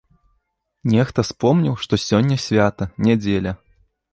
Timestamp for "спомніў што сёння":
1.31-2.35